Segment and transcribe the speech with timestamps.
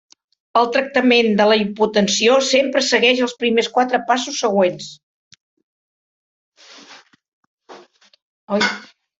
[0.59, 4.89] El tractament de la hipotensió sempre segueix els primers quatre passos següents.